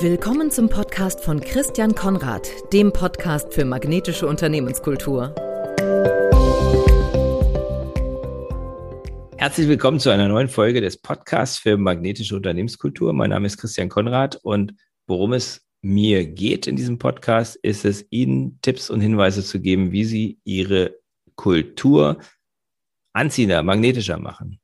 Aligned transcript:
Willkommen 0.00 0.52
zum 0.52 0.68
Podcast 0.68 1.24
von 1.24 1.40
Christian 1.40 1.92
Konrad, 1.92 2.48
dem 2.72 2.92
Podcast 2.92 3.52
für 3.52 3.64
magnetische 3.64 4.28
Unternehmenskultur. 4.28 5.34
Herzlich 9.36 9.66
willkommen 9.66 9.98
zu 9.98 10.10
einer 10.10 10.28
neuen 10.28 10.46
Folge 10.46 10.80
des 10.80 10.98
Podcasts 10.98 11.58
für 11.58 11.76
magnetische 11.76 12.36
Unternehmenskultur. 12.36 13.12
Mein 13.12 13.30
Name 13.30 13.48
ist 13.48 13.58
Christian 13.58 13.88
Konrad 13.88 14.36
und 14.36 14.72
worum 15.08 15.32
es 15.32 15.66
mir 15.82 16.24
geht 16.24 16.68
in 16.68 16.76
diesem 16.76 16.98
Podcast, 16.98 17.56
ist 17.56 17.84
es, 17.84 18.06
Ihnen 18.10 18.60
Tipps 18.62 18.90
und 18.90 19.00
Hinweise 19.00 19.42
zu 19.42 19.60
geben, 19.60 19.90
wie 19.90 20.04
Sie 20.04 20.38
Ihre 20.44 20.94
Kultur 21.34 22.18
anziehender, 23.12 23.64
magnetischer 23.64 24.18
machen. 24.18 24.60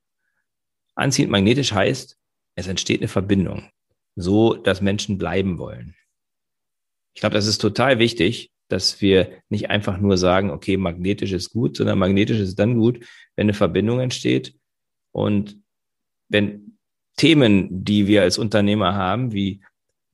Anziehend 0.94 1.32
magnetisch 1.32 1.72
heißt, 1.72 2.16
es 2.54 2.68
entsteht 2.68 3.00
eine 3.00 3.08
Verbindung, 3.08 3.68
so 4.16 4.54
dass 4.54 4.80
Menschen 4.80 5.18
bleiben 5.18 5.58
wollen. 5.58 5.94
Ich 7.14 7.20
glaube, 7.20 7.34
das 7.34 7.46
ist 7.46 7.58
total 7.58 7.98
wichtig, 7.98 8.50
dass 8.68 9.00
wir 9.00 9.42
nicht 9.48 9.70
einfach 9.70 9.98
nur 9.98 10.16
sagen, 10.16 10.50
okay, 10.50 10.76
magnetisch 10.76 11.32
ist 11.32 11.50
gut, 11.50 11.76
sondern 11.76 11.98
magnetisch 11.98 12.38
ist 12.38 12.58
dann 12.58 12.76
gut, 12.76 13.04
wenn 13.36 13.46
eine 13.46 13.54
Verbindung 13.54 14.00
entsteht 14.00 14.54
und 15.12 15.58
wenn 16.28 16.78
Themen, 17.16 17.84
die 17.84 18.06
wir 18.06 18.22
als 18.22 18.38
Unternehmer 18.38 18.94
haben, 18.94 19.32
wie 19.32 19.60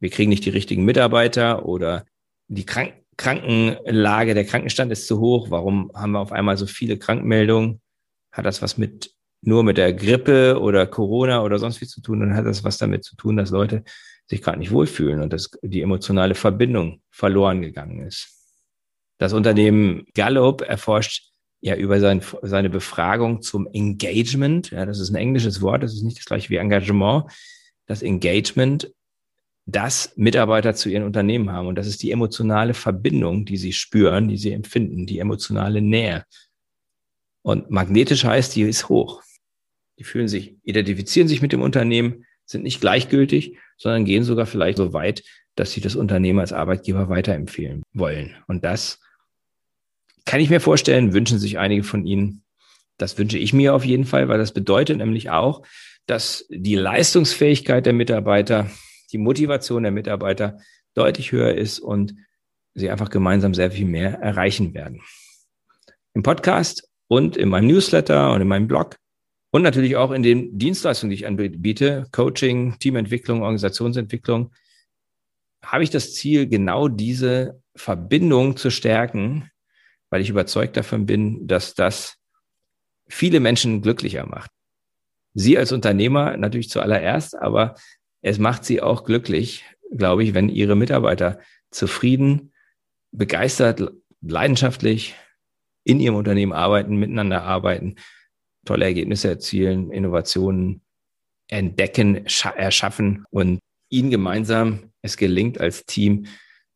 wir 0.00 0.10
kriegen 0.10 0.30
nicht 0.30 0.44
die 0.44 0.50
richtigen 0.50 0.84
Mitarbeiter 0.84 1.66
oder 1.66 2.04
die 2.48 2.66
Krank 2.66 2.94
Krankenlage, 3.16 4.32
der 4.32 4.46
Krankenstand 4.46 4.90
ist 4.90 5.06
zu 5.06 5.20
hoch, 5.20 5.50
warum 5.50 5.92
haben 5.94 6.12
wir 6.12 6.20
auf 6.20 6.32
einmal 6.32 6.56
so 6.56 6.64
viele 6.64 6.96
Krankmeldungen? 6.96 7.82
Hat 8.32 8.46
das 8.46 8.62
was 8.62 8.78
mit 8.78 9.14
nur 9.42 9.62
mit 9.64 9.78
der 9.78 9.92
Grippe 9.92 10.60
oder 10.60 10.86
Corona 10.86 11.42
oder 11.42 11.58
sonst 11.58 11.80
wie 11.80 11.86
zu 11.86 12.00
tun, 12.00 12.20
dann 12.20 12.34
hat 12.34 12.46
das 12.46 12.64
was 12.64 12.78
damit 12.78 13.04
zu 13.04 13.16
tun, 13.16 13.36
dass 13.36 13.50
Leute 13.50 13.84
sich 14.26 14.42
gerade 14.42 14.58
nicht 14.58 14.70
wohlfühlen 14.70 15.20
und 15.20 15.32
dass 15.32 15.50
die 15.62 15.82
emotionale 15.82 16.34
Verbindung 16.34 17.02
verloren 17.10 17.62
gegangen 17.62 18.06
ist. 18.06 18.28
Das 19.18 19.32
Unternehmen 19.32 20.06
Gallup 20.14 20.62
erforscht 20.62 21.30
ja 21.60 21.74
über 21.76 22.00
sein, 22.00 22.22
seine 22.42 22.70
Befragung 22.70 23.42
zum 23.42 23.66
Engagement. 23.72 24.70
Ja, 24.70 24.86
das 24.86 24.98
ist 24.98 25.10
ein 25.10 25.16
englisches 25.16 25.60
Wort, 25.60 25.82
das 25.82 25.94
ist 25.94 26.02
nicht 26.02 26.18
das 26.18 26.24
gleiche 26.24 26.48
wie 26.50 26.56
Engagement. 26.56 27.30
Das 27.86 28.02
Engagement, 28.02 28.92
das 29.66 30.12
Mitarbeiter 30.16 30.74
zu 30.74 30.88
ihren 30.88 31.04
Unternehmen 31.04 31.50
haben. 31.50 31.66
Und 31.66 31.74
das 31.74 31.86
ist 31.86 32.02
die 32.02 32.12
emotionale 32.12 32.72
Verbindung, 32.72 33.44
die 33.44 33.56
sie 33.56 33.72
spüren, 33.72 34.28
die 34.28 34.38
sie 34.38 34.52
empfinden, 34.52 35.06
die 35.06 35.18
emotionale 35.18 35.82
Nähe. 35.82 36.24
Und 37.42 37.70
magnetisch 37.70 38.24
heißt, 38.24 38.54
die 38.54 38.62
ist 38.62 38.88
hoch. 38.88 39.22
Die 40.00 40.04
fühlen 40.04 40.28
sich, 40.28 40.56
identifizieren 40.64 41.28
sich 41.28 41.42
mit 41.42 41.52
dem 41.52 41.60
Unternehmen, 41.60 42.24
sind 42.46 42.64
nicht 42.64 42.80
gleichgültig, 42.80 43.58
sondern 43.76 44.06
gehen 44.06 44.24
sogar 44.24 44.46
vielleicht 44.46 44.78
so 44.78 44.94
weit, 44.94 45.22
dass 45.56 45.72
sie 45.72 45.82
das 45.82 45.94
Unternehmen 45.94 46.38
als 46.38 46.54
Arbeitgeber 46.54 47.10
weiterempfehlen 47.10 47.82
wollen. 47.92 48.34
Und 48.46 48.64
das 48.64 48.98
kann 50.24 50.40
ich 50.40 50.48
mir 50.48 50.60
vorstellen, 50.60 51.12
wünschen 51.12 51.38
sich 51.38 51.58
einige 51.58 51.82
von 51.82 52.06
Ihnen. 52.06 52.44
Das 52.96 53.18
wünsche 53.18 53.36
ich 53.36 53.52
mir 53.52 53.74
auf 53.74 53.84
jeden 53.84 54.06
Fall, 54.06 54.28
weil 54.28 54.38
das 54.38 54.52
bedeutet 54.52 54.96
nämlich 54.96 55.28
auch, 55.28 55.66
dass 56.06 56.46
die 56.48 56.76
Leistungsfähigkeit 56.76 57.84
der 57.84 57.92
Mitarbeiter, 57.92 58.70
die 59.12 59.18
Motivation 59.18 59.82
der 59.82 59.92
Mitarbeiter 59.92 60.60
deutlich 60.94 61.30
höher 61.30 61.54
ist 61.54 61.78
und 61.78 62.14
sie 62.72 62.88
einfach 62.88 63.10
gemeinsam 63.10 63.52
sehr 63.52 63.70
viel 63.70 63.86
mehr 63.86 64.14
erreichen 64.20 64.72
werden. 64.72 65.02
Im 66.14 66.22
Podcast 66.22 66.88
und 67.06 67.36
in 67.36 67.50
meinem 67.50 67.66
Newsletter 67.66 68.32
und 68.32 68.40
in 68.40 68.48
meinem 68.48 68.66
Blog 68.66 68.96
und 69.50 69.62
natürlich 69.62 69.96
auch 69.96 70.12
in 70.12 70.22
den 70.22 70.56
Dienstleistungen, 70.58 71.10
die 71.10 71.16
ich 71.16 71.26
anbiete, 71.26 72.06
Coaching, 72.12 72.78
Teamentwicklung, 72.78 73.42
Organisationsentwicklung, 73.42 74.52
habe 75.62 75.82
ich 75.82 75.90
das 75.90 76.14
Ziel, 76.14 76.46
genau 76.46 76.88
diese 76.88 77.60
Verbindung 77.74 78.56
zu 78.56 78.70
stärken, 78.70 79.50
weil 80.08 80.20
ich 80.20 80.30
überzeugt 80.30 80.76
davon 80.76 81.06
bin, 81.06 81.46
dass 81.46 81.74
das 81.74 82.16
viele 83.08 83.40
Menschen 83.40 83.82
glücklicher 83.82 84.24
macht. 84.26 84.50
Sie 85.34 85.58
als 85.58 85.72
Unternehmer 85.72 86.36
natürlich 86.36 86.70
zuallererst, 86.70 87.36
aber 87.36 87.74
es 88.22 88.38
macht 88.38 88.64
sie 88.64 88.80
auch 88.80 89.04
glücklich, 89.04 89.64
glaube 89.92 90.22
ich, 90.24 90.34
wenn 90.34 90.48
ihre 90.48 90.76
Mitarbeiter 90.76 91.40
zufrieden, 91.70 92.52
begeistert, 93.12 93.92
leidenschaftlich 94.20 95.14
in 95.82 95.98
ihrem 95.98 96.16
Unternehmen 96.16 96.52
arbeiten, 96.52 96.96
miteinander 96.96 97.42
arbeiten 97.42 97.96
tolle 98.64 98.84
Ergebnisse 98.84 99.28
erzielen, 99.28 99.90
Innovationen 99.90 100.82
entdecken, 101.48 102.26
erschaffen 102.56 103.24
und 103.30 103.58
ihnen 103.88 104.10
gemeinsam 104.10 104.92
es 105.02 105.16
gelingt 105.16 105.60
als 105.60 105.84
Team, 105.86 106.26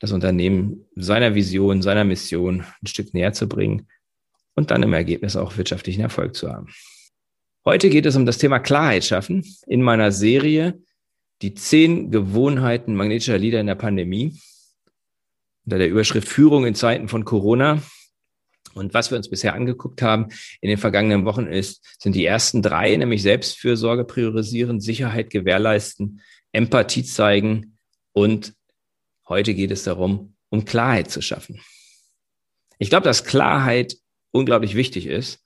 das 0.00 0.12
Unternehmen 0.12 0.86
seiner 0.96 1.34
Vision, 1.34 1.82
seiner 1.82 2.04
Mission 2.04 2.64
ein 2.82 2.86
Stück 2.86 3.14
näher 3.14 3.32
zu 3.32 3.48
bringen 3.48 3.88
und 4.54 4.70
dann 4.70 4.82
im 4.82 4.92
Ergebnis 4.92 5.36
auch 5.36 5.56
wirtschaftlichen 5.56 6.00
Erfolg 6.00 6.34
zu 6.34 6.52
haben. 6.52 6.68
Heute 7.64 7.88
geht 7.88 8.04
es 8.04 8.16
um 8.16 8.26
das 8.26 8.38
Thema 8.38 8.58
Klarheit 8.58 9.04
schaffen. 9.04 9.44
In 9.66 9.82
meiner 9.82 10.12
Serie 10.12 10.82
Die 11.42 11.54
zehn 11.54 12.10
Gewohnheiten 12.10 12.94
magnetischer 12.94 13.38
Leader 13.38 13.60
in 13.60 13.66
der 13.66 13.74
Pandemie. 13.74 14.38
Unter 15.64 15.78
der 15.78 15.88
Überschrift 15.88 16.28
Führung 16.28 16.66
in 16.66 16.74
Zeiten 16.74 17.08
von 17.08 17.24
Corona 17.24 17.82
und 18.74 18.94
was 18.94 19.10
wir 19.10 19.18
uns 19.18 19.30
bisher 19.30 19.54
angeguckt 19.54 20.02
haben 20.02 20.28
in 20.60 20.68
den 20.68 20.78
vergangenen 20.78 21.24
Wochen 21.24 21.46
ist, 21.46 21.96
sind 22.00 22.14
die 22.14 22.24
ersten 22.24 22.62
drei, 22.62 22.94
nämlich 22.96 23.22
Selbstfürsorge 23.22 24.04
priorisieren, 24.04 24.80
Sicherheit 24.80 25.30
gewährleisten, 25.30 26.20
Empathie 26.52 27.04
zeigen 27.04 27.78
und 28.12 28.54
heute 29.28 29.54
geht 29.54 29.70
es 29.70 29.84
darum, 29.84 30.36
um 30.50 30.64
Klarheit 30.64 31.10
zu 31.10 31.22
schaffen. 31.22 31.60
Ich 32.78 32.90
glaube, 32.90 33.04
dass 33.04 33.24
Klarheit 33.24 33.96
unglaublich 34.30 34.74
wichtig 34.74 35.06
ist. 35.06 35.42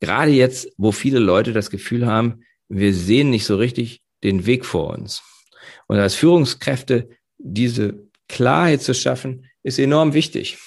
Gerade 0.00 0.32
jetzt, 0.32 0.72
wo 0.76 0.92
viele 0.92 1.18
Leute 1.18 1.52
das 1.52 1.70
Gefühl 1.70 2.06
haben, 2.06 2.44
wir 2.68 2.94
sehen 2.94 3.30
nicht 3.30 3.44
so 3.44 3.56
richtig 3.56 4.02
den 4.24 4.46
Weg 4.46 4.64
vor 4.64 4.90
uns. 4.90 5.22
Und 5.86 5.98
als 5.98 6.14
Führungskräfte 6.14 7.10
diese 7.38 8.08
Klarheit 8.28 8.82
zu 8.82 8.94
schaffen, 8.94 9.46
ist 9.62 9.78
enorm 9.78 10.14
wichtig. 10.14 10.58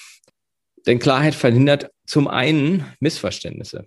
Denn 0.86 0.98
Klarheit 0.98 1.34
verhindert 1.34 1.90
zum 2.06 2.28
einen 2.28 2.84
Missverständnisse. 3.00 3.86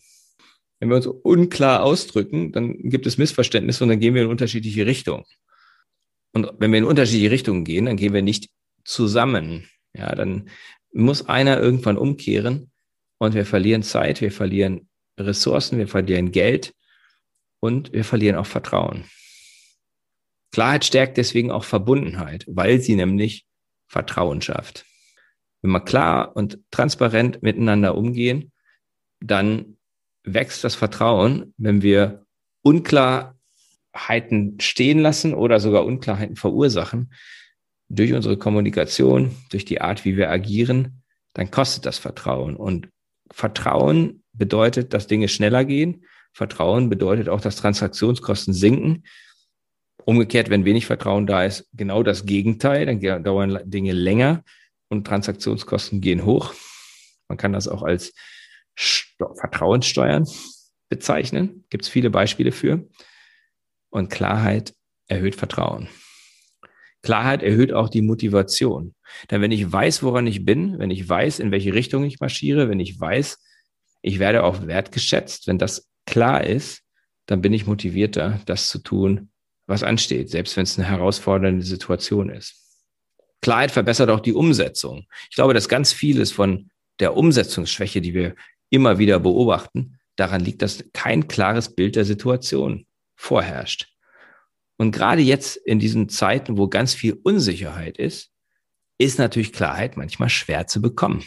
Wenn 0.80 0.90
wir 0.90 0.96
uns 0.96 1.08
unklar 1.08 1.84
ausdrücken, 1.84 2.52
dann 2.52 2.78
gibt 2.78 3.06
es 3.06 3.18
Missverständnisse 3.18 3.84
und 3.84 3.90
dann 3.90 4.00
gehen 4.00 4.16
wir 4.16 4.24
in 4.24 4.30
unterschiedliche 4.30 4.86
Richtungen. 4.86 5.26
Und 6.34 6.50
wenn 6.59 6.72
wir 6.72 6.80
in 6.80 6.86
unterschiedliche 6.86 7.32
Richtungen 7.32 7.64
gehen, 7.66 7.86
dann 7.86 7.98
gehen 7.98 8.14
wir 8.14 8.22
nicht 8.22 8.50
zusammen. 8.84 9.70
Ja, 9.94 10.14
dann 10.16 10.50
muss 10.94 11.28
einer 11.28 11.59
irgendwann 11.59 11.98
umkehren 11.98 12.72
und 13.18 13.34
wir 13.34 13.46
verlieren 13.46 13.84
Zeit, 13.84 14.22
wir 14.22 14.32
verlieren 14.32 14.90
Ressourcen, 15.20 15.78
wir 15.78 15.88
verlieren 15.88 16.32
Geld 16.32 16.74
und 17.59 17.92
wir 17.92 18.06
verlieren 18.06 18.38
auch 18.38 18.46
Vertrauen. 18.46 19.06
Klarheit 20.52 20.86
stärkt 20.86 21.18
deswegen 21.18 21.52
auch 21.52 21.64
Verbundenheit, 21.64 22.46
weil 22.48 22.80
sie 22.80 22.96
nämlich 22.96 23.46
Vertrauen 23.88 24.42
schafft. 24.42 24.86
Wenn 25.62 25.72
wir 25.72 25.81
klar 25.81 26.36
und 26.36 26.59
transparent 26.72 27.44
miteinander 27.44 27.96
umgehen, 27.96 28.52
dann 29.20 29.78
wächst 30.24 30.64
das 30.64 30.75
Vertrauen, 30.75 31.53
wenn 31.58 31.81
wir 31.81 32.25
Unklarheiten 32.62 34.59
stehen 34.59 35.00
lassen 35.00 35.34
oder 35.34 35.59
sogar 35.59 35.86
Unklarheiten 35.86 36.36
verursachen 36.36 37.12
durch 37.90 38.14
unsere 38.14 38.38
Kommunikation, 38.38 39.36
durch 39.50 39.66
die 39.66 39.81
Art, 39.81 40.06
wie 40.06 40.16
wir 40.16 40.30
agieren, 40.30 41.02
dann 41.34 41.52
kostet 41.52 41.86
das 41.86 41.97
Vertrauen. 41.97 42.56
Und 42.56 42.90
Vertrauen 43.31 44.24
bedeutet, 44.34 44.94
dass 44.94 45.08
Dinge 45.08 45.28
schneller 45.28 45.66
gehen. 45.66 46.06
Vertrauen 46.31 46.90
bedeutet 46.90 47.30
auch, 47.30 47.41
dass 47.41 47.56
Transaktionskosten 47.56 48.53
sinken. 48.53 49.03
Umgekehrt, 50.06 50.50
wenn 50.50 50.66
wenig 50.66 50.85
Vertrauen 50.85 51.28
da 51.28 51.44
ist, 51.44 51.67
genau 51.73 52.03
das 52.03 52.26
Gegenteil, 52.26 52.85
dann 52.85 53.23
dauern 53.23 53.59
Dinge 53.66 53.91
länger 53.91 54.44
und 54.90 55.06
Transaktionskosten 55.08 56.02
gehen 56.02 56.26
hoch. 56.26 56.53
Man 57.28 57.38
kann 57.38 57.53
das 57.53 57.68
auch 57.68 57.84
als 57.84 58.14
Vertrauenssteuern 58.76 60.28
bezeichnen. 60.90 61.66
Gibt 61.70 61.86
es 61.86 61.90
viele 61.90 62.09
Beispiele 62.09 62.52
für. 62.52 62.88
Und 63.90 64.09
Klarheit 64.09 64.74
erhöht 65.08 65.36
Vertrauen. 65.36 65.88
Klarheit 67.02 67.44
erhöht 67.44 67.72
auch 67.72 67.90
die 67.90 68.02
Motivation. 68.02 68.94
Denn 69.32 69.41
wenn 69.41 69.52
ich 69.52 69.72
weiß, 69.72 70.03
woran 70.03 70.28
ich 70.28 70.44
bin, 70.44 70.80
wenn 70.80 70.92
ich 70.92 71.08
weiß, 71.08 71.40
in 71.40 71.52
welche 71.52 71.74
Richtung 71.74 72.03
ich 72.03 72.20
marschiere, 72.20 72.70
wenn 72.70 72.80
ich 72.80 73.00
weiß, 73.00 73.40
ich 74.02 74.20
werde 74.20 74.44
auch 74.44 74.68
wertgeschätzt, 74.68 75.47
wenn 75.47 75.58
das 75.58 75.90
klar 76.06 76.44
ist, 76.44 76.84
dann 77.26 77.42
bin 77.42 77.53
ich 77.53 77.68
motivierter, 77.68 78.42
das 78.46 78.70
zu 78.70 78.80
tun, 78.80 79.32
was 79.68 79.84
ansteht, 79.84 80.30
selbst 80.30 80.58
wenn 80.58 80.64
es 80.64 80.78
eine 80.78 80.88
herausfordernde 80.88 81.64
Situation 81.64 82.30
ist. 82.30 82.69
Klarheit 83.41 83.72
verbessert 83.72 84.09
auch 84.09 84.20
die 84.20 84.34
Umsetzung. 84.34 85.06
Ich 85.30 85.36
glaube, 85.36 85.53
dass 85.53 85.70
ganz 85.70 85.94
vieles 85.94 86.32
von 86.32 86.70
der 87.00 87.16
Umsetzungsschwäche, 87.16 88.02
die 88.02 88.14
wir 88.14 88.36
immer 88.70 89.00
wieder 89.00 89.20
beobachten, 89.20 90.00
daran 90.16 90.41
liegt, 90.41 90.62
dass 90.62 90.84
kein 90.94 91.28
klares 91.28 91.76
Bild 91.76 91.96
der 91.96 92.06
Situation 92.06 92.86
vorherrscht. 93.16 93.88
Und 94.78 94.91
gerade 94.91 95.22
jetzt 95.22 95.58
in 95.58 95.80
diesen 95.80 96.09
Zeiten, 96.09 96.58
wo 96.58 96.68
ganz 96.68 96.94
viel 96.94 97.14
Unsicherheit 97.24 97.97
ist, 97.97 98.32
ist 98.97 99.20
natürlich 99.20 99.53
Klarheit 99.53 99.97
manchmal 99.97 100.30
schwer 100.30 100.68
zu 100.68 100.82
bekommen. 100.82 101.24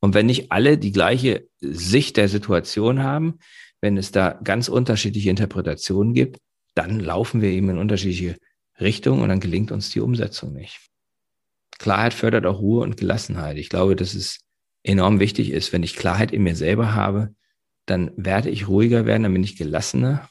Und 0.00 0.14
wenn 0.14 0.26
nicht 0.26 0.52
alle 0.52 0.78
die 0.78 0.92
gleiche 0.92 1.48
Sicht 1.60 2.16
der 2.16 2.28
Situation 2.28 3.02
haben, 3.02 3.38
wenn 3.80 3.96
es 3.96 4.10
da 4.10 4.38
ganz 4.44 4.68
unterschiedliche 4.68 5.30
Interpretationen 5.30 6.14
gibt, 6.14 6.38
dann 6.74 7.00
laufen 7.00 7.40
wir 7.40 7.50
eben 7.50 7.70
in 7.70 7.78
unterschiedliche 7.78 8.36
Richtungen 8.80 9.22
und 9.22 9.28
dann 9.28 9.40
gelingt 9.40 9.72
uns 9.72 9.90
die 9.90 10.00
Umsetzung 10.00 10.52
nicht. 10.52 10.78
Klarheit 11.78 12.14
fördert 12.14 12.46
auch 12.46 12.60
Ruhe 12.60 12.82
und 12.82 12.96
Gelassenheit. 12.96 13.56
Ich 13.56 13.68
glaube, 13.68 13.96
dass 13.96 14.14
es 14.14 14.40
enorm 14.82 15.20
wichtig 15.20 15.50
ist, 15.50 15.72
wenn 15.72 15.82
ich 15.82 15.96
Klarheit 15.96 16.32
in 16.32 16.42
mir 16.42 16.56
selber 16.56 16.94
habe, 16.94 17.34
dann 17.86 18.10
werde 18.16 18.50
ich 18.50 18.68
ruhiger 18.68 19.06
werden, 19.06 19.22
dann 19.22 19.32
bin 19.32 19.44
ich 19.44 19.56
gelassener. 19.56 20.28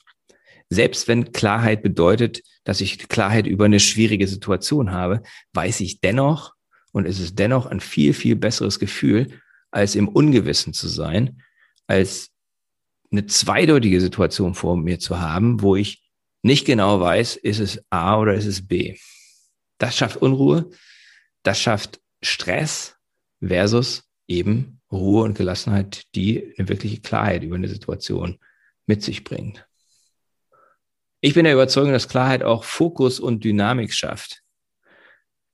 Selbst 0.70 1.08
wenn 1.08 1.32
Klarheit 1.32 1.82
bedeutet, 1.82 2.42
dass 2.64 2.82
ich 2.82 3.08
Klarheit 3.08 3.48
über 3.48 3.66
eine 3.66 3.80
schwierige 3.80 4.28
Situation 4.28 4.92
habe, 4.92 5.24
weiß 5.54 5.80
ich 5.80 6.02
dennoch 6.02 6.54
und 6.92 7.06
es 7.06 7.20
ist 7.20 7.40
dennoch 7.40 7.66
ein 7.66 7.80
viel, 7.80 8.14
viel 8.14 8.36
besseres 8.36 8.80
Gefühl, 8.80 9.40
als 9.72 9.96
im 9.96 10.08
Ungewissen 10.08 10.74
zu 10.74 10.88
sein, 10.88 11.42
als 11.88 12.30
eine 13.12 13.26
zweideutige 13.26 14.02
Situation 14.02 14.54
vor 14.54 14.76
mir 14.76 15.00
zu 15.00 15.20
haben, 15.20 15.62
wo 15.62 15.76
ich 15.76 16.04
nicht 16.44 16.66
genau 16.66 17.00
weiß, 17.00 17.38
ist 17.38 17.60
es 17.60 17.82
A 17.90 18.20
oder 18.20 18.34
ist 18.34 18.46
es 18.46 18.68
B. 18.68 18.98
Das 19.78 19.96
schafft 19.96 20.18
Unruhe, 20.18 20.70
das 21.44 21.60
schafft 21.60 22.00
Stress 22.22 22.96
versus 23.42 24.04
eben 24.28 24.82
Ruhe 24.92 25.24
und 25.24 25.38
Gelassenheit, 25.38 26.04
die 26.16 26.54
eine 26.58 26.70
wirkliche 26.70 27.02
Klarheit 27.02 27.44
über 27.44 27.56
eine 27.56 27.68
Situation 27.68 28.38
mit 28.86 29.04
sich 29.04 29.24
bringt. 29.24 29.68
Ich 31.20 31.34
bin 31.34 31.46
der 31.46 31.54
Überzeugung, 31.54 31.92
dass 31.92 32.08
Klarheit 32.08 32.44
auch 32.44 32.64
Fokus 32.64 33.20
und 33.20 33.44
Dynamik 33.44 33.94
schafft. 33.94 34.44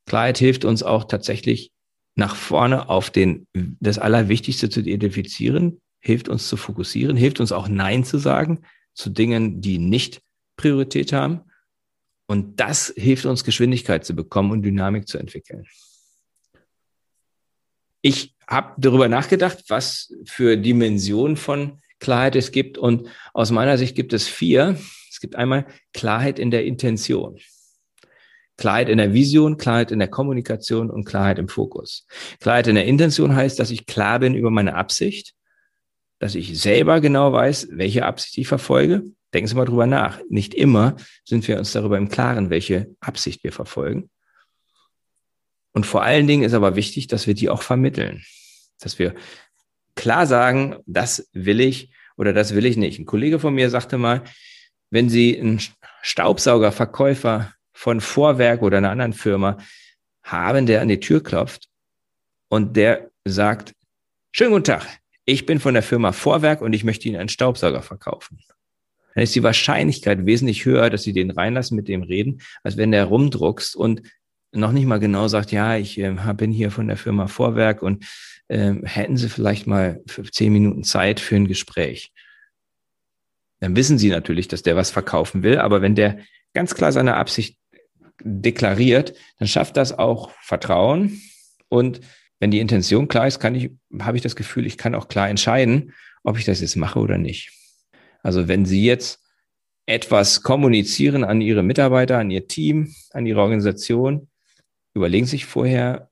Klarheit 0.06 0.38
hilft 0.38 0.66
uns 0.66 0.84
auch 0.84 1.06
tatsächlich 1.06 1.72
nach 2.16 2.36
vorne 2.36 2.90
auf 2.90 3.10
den, 3.10 3.48
das 3.54 3.98
Allerwichtigste 3.98 4.70
zu 4.70 4.82
identifizieren, 4.82 5.82
hilft 6.00 6.30
uns 6.30 6.48
zu 6.48 6.58
fokussieren, 6.58 7.16
hilft 7.16 7.40
uns 7.40 7.52
auch 7.52 7.68
Nein 7.68 8.04
zu 8.04 8.18
sagen 8.18 8.62
zu 8.94 9.10
Dingen, 9.10 9.62
die 9.62 9.80
nicht 9.80 10.22
Priorität 10.58 11.14
haben. 11.14 11.42
Und 12.28 12.60
das 12.60 12.94
hilft 12.96 13.26
uns, 13.26 13.44
Geschwindigkeit 13.44 14.06
zu 14.06 14.16
bekommen 14.16 14.52
und 14.52 14.62
Dynamik 14.62 15.08
zu 15.08 15.18
entwickeln. 15.18 15.66
Ich 18.02 18.36
habe 18.48 18.74
darüber 18.78 19.08
nachgedacht, 19.08 19.64
was 19.70 20.14
für 20.26 20.58
Dimensionen 20.58 21.38
von 21.38 21.82
Klarheit 22.00 22.36
es 22.36 22.52
gibt. 22.52 22.78
Und 22.78 23.08
aus 23.34 23.52
meiner 23.52 23.78
Sicht 23.78 23.96
gibt 23.96 24.14
es 24.14 24.28
vier. 24.28 24.78
Es 25.10 25.20
gibt 25.20 25.36
einmal 25.36 25.66
Klarheit 25.94 26.40
in 26.40 26.52
der 26.52 26.66
Intention. 26.66 27.40
Klarheit 28.58 28.90
in 28.90 28.98
der 28.98 29.14
Vision, 29.14 29.58
Klarheit 29.58 29.92
in 29.92 30.00
der 30.00 30.10
Kommunikation 30.10 30.90
und 30.90 31.06
Klarheit 31.06 31.40
im 31.40 31.48
Fokus. 31.48 32.06
Klarheit 32.40 32.68
in 32.68 32.76
der 32.76 32.86
Intention 32.86 33.36
heißt, 33.36 33.60
dass 33.60 33.72
ich 33.72 33.86
klar 33.86 34.20
bin 34.20 34.36
über 34.36 34.52
meine 34.52 34.76
Absicht, 34.76 35.34
dass 36.20 36.36
ich 36.36 36.60
selber 36.60 37.02
genau 37.02 37.34
weiß, 37.34 37.70
welche 37.72 38.06
Absicht 38.06 38.38
ich 38.38 38.48
verfolge. 38.48 39.04
Denken 39.34 39.48
Sie 39.48 39.56
mal 39.56 39.66
drüber 39.66 39.88
nach. 39.88 40.20
Nicht 40.30 40.54
immer 40.54 40.96
sind 41.26 41.48
wir 41.48 41.58
uns 41.58 41.72
darüber 41.72 41.98
im 41.98 42.10
Klaren, 42.10 42.50
welche 42.50 42.96
Absicht 43.00 43.44
wir 43.44 43.52
verfolgen. 43.52 44.10
Und 45.72 45.86
vor 45.86 46.04
allen 46.04 46.28
Dingen 46.28 46.44
ist 46.44 46.54
aber 46.54 46.76
wichtig, 46.76 47.08
dass 47.08 47.26
wir 47.26 47.34
die 47.34 47.50
auch 47.50 47.64
vermitteln. 47.64 48.24
Dass 48.80 49.00
wir 49.00 49.16
klar 49.96 50.28
sagen, 50.28 50.78
das 50.86 51.30
will 51.34 51.60
ich 51.60 51.92
oder 52.16 52.32
das 52.32 52.54
will 52.54 52.66
ich 52.66 52.78
nicht. 52.78 53.00
Ein 53.00 53.06
Kollege 53.06 53.40
von 53.40 53.56
mir 53.56 53.70
sagte 53.70 53.98
mal, 53.98 54.24
wenn 54.92 55.10
Sie 55.10 55.40
einen 55.40 55.60
Staubsaugerverkäufer 56.04 57.52
von 57.74 58.02
Vorwerk 58.02 58.62
oder 58.62 58.78
einer 58.78 58.92
anderen 58.92 59.14
Firma 59.14 59.58
haben, 60.22 60.68
der 60.68 60.82
an 60.82 60.90
die 60.90 61.00
Tür 61.00 61.24
klopft 61.24 61.70
und 62.50 62.78
der 62.78 63.10
sagt, 63.26 63.74
schönen 64.32 64.52
guten 64.52 64.66
Tag, 64.66 64.86
ich 65.26 65.48
bin 65.48 65.60
von 65.60 65.74
der 65.74 65.82
Firma 65.82 66.12
Vorwerk 66.12 66.62
und 66.62 66.74
ich 66.74 66.84
möchte 66.84 67.08
Ihnen 67.08 67.20
einen 67.20 67.30
Staubsauger 67.30 67.82
verkaufen. 67.82 68.40
Dann 69.16 69.24
ist 69.24 69.36
die 69.36 69.44
Wahrscheinlichkeit 69.44 70.26
wesentlich 70.26 70.66
höher, 70.66 70.90
dass 70.90 71.04
Sie 71.04 71.14
den 71.14 71.32
reinlassen, 71.32 71.76
mit 71.76 71.88
dem 71.88 72.04
reden, 72.04 72.42
als 72.64 72.78
wenn 72.78 72.92
der 72.92 73.06
rumdruckst 73.06 73.76
und 73.76 74.02
noch 74.52 74.72
nicht 74.72 74.86
mal 74.86 75.00
genau 75.00 75.28
sagt, 75.28 75.52
ja, 75.52 75.78
ich 75.78 76.00
äh, 76.00 76.16
bin 76.36 76.52
hier 76.52 76.72
von 76.72 76.88
der 76.88 76.98
Firma 76.98 77.28
Vorwerk 77.28 77.82
und 77.82 78.06
äh, 78.48 78.74
hätten 78.84 79.18
Sie 79.18 79.30
vielleicht 79.30 79.68
mal 79.68 80.02
zehn 80.32 80.54
Minuten 80.54 80.84
Zeit 80.84 81.20
für 81.20 81.36
ein 81.36 81.48
Gespräch. 81.48 82.12
Dann 83.60 83.76
wissen 83.76 83.98
Sie 83.98 84.10
natürlich, 84.10 84.48
dass 84.48 84.62
der 84.62 84.76
was 84.76 84.92
verkaufen 84.92 85.42
will, 85.42 85.58
aber 85.58 85.82
wenn 85.82 85.96
der 85.96 86.20
ganz 86.54 86.76
klar 86.76 86.92
seine 86.92 87.16
Absicht 87.16 87.58
deklariert, 88.22 89.16
dann 89.40 89.48
schafft 89.48 89.78
das 89.78 89.98
auch 89.98 90.32
Vertrauen. 90.42 91.22
Und 91.70 92.02
wenn 92.40 92.52
die 92.52 92.60
Intention 92.60 93.08
klar 93.08 93.28
ist, 93.28 93.40
kann 93.40 93.56
ich, 93.56 93.72
habe 94.00 94.18
ich 94.18 94.24
das 94.24 94.36
Gefühl, 94.36 94.66
ich 94.66 94.78
kann 94.78 94.96
auch 94.96 95.08
klar 95.08 95.30
entscheiden, 95.30 95.94
ob 96.24 96.38
ich 96.38 96.46
das 96.46 96.62
jetzt 96.62 96.76
mache 96.76 97.00
oder 97.00 97.18
nicht. 97.18 97.52
Also 98.24 98.48
wenn 98.48 98.66
Sie 98.66 98.84
jetzt 98.84 99.22
etwas 99.86 100.42
kommunizieren 100.42 101.24
an 101.24 101.42
Ihre 101.42 101.62
Mitarbeiter, 101.62 102.18
an 102.18 102.32
Ihr 102.32 102.48
Team, 102.48 102.96
an 103.12 103.26
Ihre 103.26 103.42
Organisation, 103.42 104.30
überlegen 104.96 105.26
Sie 105.26 105.32
sich 105.32 105.46
vorher, 105.46 106.10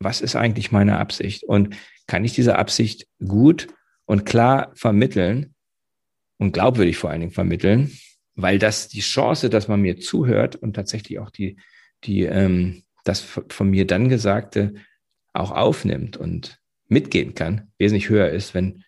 was 0.00 0.20
ist 0.20 0.36
eigentlich 0.36 0.72
meine 0.72 0.98
Absicht? 0.98 1.44
Und 1.44 1.76
kann 2.06 2.24
ich 2.24 2.34
diese 2.34 2.56
Absicht 2.56 3.06
gut 3.26 3.68
und 4.04 4.26
klar 4.26 4.72
vermitteln 4.74 5.54
und 6.38 6.52
glaubwürdig 6.52 6.98
vor 6.98 7.10
allen 7.10 7.20
Dingen 7.20 7.32
vermitteln? 7.32 7.90
weil 8.36 8.58
das 8.58 8.88
die 8.88 9.00
Chance, 9.00 9.50
dass 9.50 9.66
man 9.66 9.80
mir 9.80 9.98
zuhört 9.98 10.56
und 10.56 10.74
tatsächlich 10.74 11.18
auch 11.18 11.30
die, 11.30 11.56
die, 12.04 12.22
ähm, 12.22 12.84
das 13.04 13.20
von 13.20 13.70
mir 13.70 13.86
dann 13.86 14.08
Gesagte 14.08 14.74
auch 15.32 15.50
aufnimmt 15.50 16.16
und 16.16 16.60
mitgehen 16.88 17.34
kann, 17.34 17.72
wesentlich 17.78 18.08
höher 18.08 18.28
ist, 18.28 18.54
wenn 18.54 18.84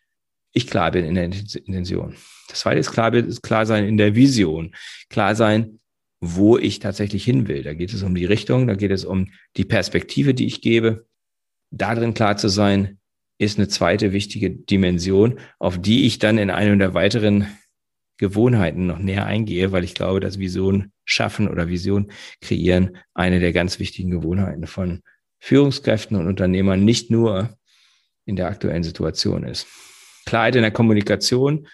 ich 0.59 0.67
klar 0.67 0.91
bin 0.91 1.05
in 1.05 1.15
der 1.15 1.25
Intention. 1.25 2.15
Das 2.49 2.61
zweite 2.61 2.81
ist 2.81 2.93
klar, 2.93 3.13
ist 3.15 3.43
klar 3.43 3.67
sein 3.67 3.87
in 3.87 3.97
der 3.97 4.15
Vision. 4.15 4.75
Klar 5.09 5.35
sein, 5.35 5.81
wo 6.21 6.59
ich 6.59 6.81
tatsächlich 6.81 7.25
hin 7.25 7.49
will. 7.49 7.63
Da 7.63 7.75
geht 7.75 7.93
es 7.93 8.03
um 8.03 8.15
die 8.15 8.25
Richtung, 8.25 8.67
da 8.67 8.75
geht 8.75 8.91
es 8.91 9.05
um 9.05 9.29
die 9.57 9.65
Perspektive, 9.65 10.35
die 10.35 10.47
ich 10.47 10.61
gebe. 10.61 11.07
Darin 11.71 12.15
klar 12.15 12.37
zu 12.37 12.49
sein, 12.49 12.99
ist 13.39 13.59
eine 13.59 13.69
zweite 13.69 14.13
wichtige 14.13 14.51
Dimension, 14.51 15.39
auf 15.59 15.81
die 15.81 16.07
ich 16.07 16.19
dann 16.19 16.39
in 16.39 16.51
einem 16.51 16.79
der 16.79 16.95
weiteren 16.95 17.47
Gewohnheiten 18.17 18.87
noch 18.87 18.99
näher 18.99 19.27
eingehe, 19.27 19.71
weil 19.71 19.85
ich 19.85 19.95
glaube, 19.95 20.19
dass 20.19 20.41
Vision 20.41 20.93
schaffen 21.05 21.49
oder 21.49 21.69
Vision 21.69 22.11
kreieren 22.41 22.97
eine 23.15 23.39
der 23.39 23.53
ganz 23.53 23.79
wichtigen 23.79 24.11
Gewohnheiten 24.11 24.67
von 24.67 25.03
Führungskräften 25.39 26.17
und 26.17 26.27
Unternehmern 26.27 26.85
nicht 26.85 27.13
nur 27.13 27.57
in 28.25 28.35
der 28.35 28.49
aktuellen 28.49 28.83
Situation 28.83 29.45
ist. 29.45 29.69
Klarheit 30.29 30.57
in 30.57 30.63
der 30.63 30.71
Kommunikation, 30.71 31.69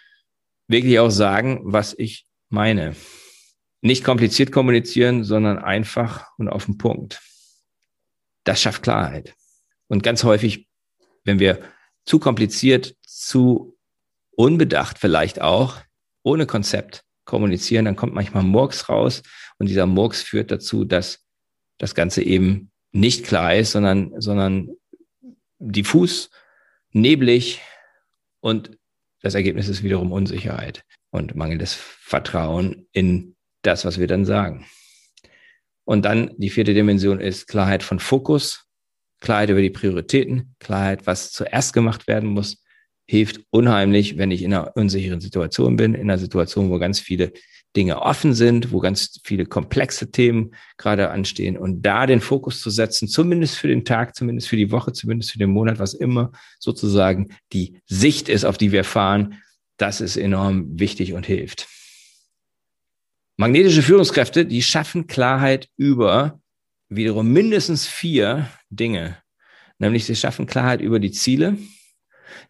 wirklich 0.68 1.00
auch 1.00 1.10
sagen, 1.10 1.60
was 1.64 1.92
ich 1.98 2.26
meine. 2.50 2.94
Nicht 3.82 4.04
kompliziert 4.04 4.52
kommunizieren, 4.52 5.24
sondern 5.24 5.58
einfach 5.58 6.28
und 6.38 6.48
auf 6.48 6.66
den 6.66 6.78
Punkt. 6.78 7.20
Das 8.44 8.62
schafft 8.62 8.84
Klarheit. 8.84 9.34
Und 9.88 10.04
ganz 10.04 10.22
häufig, 10.22 10.68
wenn 11.24 11.40
wir 11.40 11.58
zu 12.04 12.20
kompliziert, 12.20 12.94
zu 13.02 13.76
unbedacht 14.36 14.98
vielleicht 15.00 15.40
auch 15.40 15.80
ohne 16.22 16.46
Konzept 16.46 17.02
kommunizieren, 17.24 17.86
dann 17.86 17.96
kommt 17.96 18.14
manchmal 18.14 18.44
Murks 18.44 18.88
raus 18.88 19.22
und 19.58 19.68
dieser 19.68 19.86
Murks 19.86 20.22
führt 20.22 20.52
dazu, 20.52 20.84
dass 20.84 21.24
das 21.78 21.96
Ganze 21.96 22.22
eben 22.22 22.70
nicht 22.92 23.24
klar 23.24 23.56
ist, 23.56 23.72
sondern, 23.72 24.12
sondern 24.20 24.70
diffus, 25.58 26.30
neblig 26.92 27.60
und 28.44 28.76
das 29.22 29.34
Ergebnis 29.34 29.68
ist 29.68 29.82
wiederum 29.82 30.12
Unsicherheit 30.12 30.84
und 31.10 31.34
mangelndes 31.34 31.72
Vertrauen 31.72 32.86
in 32.92 33.36
das, 33.62 33.86
was 33.86 33.98
wir 33.98 34.06
dann 34.06 34.26
sagen. 34.26 34.66
Und 35.84 36.04
dann 36.04 36.30
die 36.36 36.50
vierte 36.50 36.74
Dimension 36.74 37.20
ist 37.20 37.46
Klarheit 37.46 37.82
von 37.82 38.00
Fokus, 38.00 38.66
Klarheit 39.20 39.48
über 39.48 39.62
die 39.62 39.70
Prioritäten, 39.70 40.54
Klarheit, 40.58 41.06
was 41.06 41.32
zuerst 41.32 41.72
gemacht 41.72 42.06
werden 42.06 42.28
muss 42.28 42.62
hilft 43.06 43.40
unheimlich, 43.50 44.16
wenn 44.16 44.30
ich 44.30 44.42
in 44.42 44.54
einer 44.54 44.76
unsicheren 44.76 45.20
Situation 45.20 45.76
bin, 45.76 45.94
in 45.94 46.02
einer 46.02 46.18
Situation, 46.18 46.70
wo 46.70 46.78
ganz 46.78 47.00
viele 47.00 47.32
Dinge 47.76 48.02
offen 48.02 48.34
sind, 48.34 48.72
wo 48.72 48.80
ganz 48.80 49.20
viele 49.24 49.46
komplexe 49.46 50.10
Themen 50.10 50.54
gerade 50.76 51.10
anstehen 51.10 51.56
und 51.56 51.82
da 51.82 52.06
den 52.06 52.20
Fokus 52.20 52.60
zu 52.60 52.70
setzen, 52.70 53.08
zumindest 53.08 53.56
für 53.56 53.68
den 53.68 53.84
Tag, 53.84 54.14
zumindest 54.14 54.48
für 54.48 54.56
die 54.56 54.70
Woche, 54.70 54.92
zumindest 54.92 55.32
für 55.32 55.38
den 55.38 55.50
Monat, 55.50 55.78
was 55.78 55.94
immer 55.94 56.32
sozusagen 56.58 57.28
die 57.52 57.80
Sicht 57.86 58.28
ist, 58.28 58.44
auf 58.44 58.58
die 58.58 58.72
wir 58.72 58.84
fahren, 58.84 59.40
das 59.76 60.00
ist 60.00 60.16
enorm 60.16 60.78
wichtig 60.78 61.14
und 61.14 61.26
hilft. 61.26 61.66
Magnetische 63.36 63.82
Führungskräfte, 63.82 64.46
die 64.46 64.62
schaffen 64.62 65.08
Klarheit 65.08 65.68
über 65.76 66.40
wiederum 66.88 67.32
mindestens 67.32 67.86
vier 67.88 68.48
Dinge. 68.70 69.18
Nämlich 69.78 70.04
sie 70.04 70.14
schaffen 70.14 70.46
Klarheit 70.46 70.80
über 70.80 71.00
die 71.00 71.10
Ziele, 71.10 71.58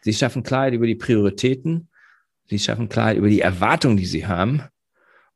Sie 0.00 0.12
schaffen 0.12 0.42
Klarheit 0.42 0.74
über 0.74 0.86
die 0.86 0.94
Prioritäten. 0.94 1.88
Sie 2.46 2.58
schaffen 2.58 2.88
Klarheit 2.88 3.16
über 3.16 3.28
die 3.28 3.40
Erwartungen, 3.40 3.96
die 3.96 4.06
sie 4.06 4.26
haben. 4.26 4.62